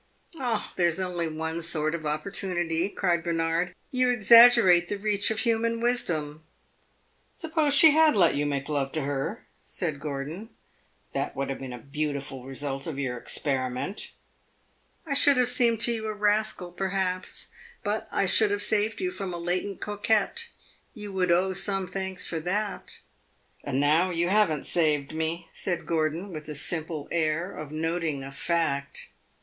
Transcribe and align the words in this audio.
"Ah, 0.39 0.73
there 0.77 0.87
is 0.87 0.99
only 0.99 1.27
one 1.27 1.61
sort 1.61 1.93
of 1.93 2.07
opportunity," 2.07 2.89
cried 2.89 3.23
Bernard. 3.23 3.75
"You 3.91 4.09
exaggerate 4.09 4.87
the 4.87 4.97
reach 4.97 5.29
of 5.29 5.41
human 5.41 5.79
wisdom." 5.79 6.43
"Suppose 7.35 7.75
she 7.75 7.91
had 7.91 8.15
let 8.15 8.33
you 8.33 8.47
make 8.47 8.67
love 8.67 8.91
to 8.93 9.03
her," 9.03 9.45
said 9.61 9.99
Gordon. 9.99 10.49
"That 11.13 11.35
would 11.35 11.51
have 11.51 11.59
been 11.59 11.71
a 11.71 11.77
beautiful 11.77 12.45
result 12.45 12.87
of 12.87 12.97
your 12.97 13.15
experiment." 13.15 14.11
"I 15.05 15.13
should 15.13 15.37
have 15.37 15.49
seemed 15.49 15.81
to 15.81 15.91
you 15.93 16.07
a 16.07 16.13
rascal, 16.15 16.71
perhaps, 16.71 17.49
but 17.83 18.09
I 18.11 18.25
should 18.25 18.49
have 18.49 18.63
saved 18.63 19.01
you 19.01 19.11
from 19.11 19.35
a 19.35 19.37
latent 19.37 19.81
coquette. 19.81 20.49
You 20.95 21.13
would 21.13 21.31
owe 21.31 21.53
some 21.53 21.85
thanks 21.85 22.25
for 22.25 22.39
that." 22.39 23.01
"And 23.63 23.79
now 23.79 24.09
you 24.09 24.29
have 24.29 24.49
n't 24.51 24.65
saved 24.65 25.13
me," 25.13 25.47
said 25.51 25.85
Gordon, 25.85 26.33
with 26.33 26.49
a 26.49 26.55
simple 26.55 27.07
air 27.11 27.55
of 27.55 27.71
noting 27.71 28.23
a 28.23 28.31
fact. 28.31 29.09